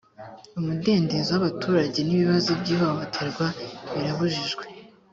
[0.59, 3.45] umudendezo w ‘abaturage n’ibibazo by ‘ihohoterwa
[3.93, 4.63] birabujijwe.